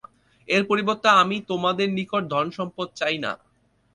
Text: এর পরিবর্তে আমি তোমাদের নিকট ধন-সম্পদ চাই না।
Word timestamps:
এর 0.49 0.63
পরিবর্তে 0.69 1.07
আমি 1.21 1.37
তোমাদের 1.49 1.87
নিকট 1.97 2.23
ধন-সম্পদ 2.33 2.87
চাই 2.95 3.17
না। 3.25 3.31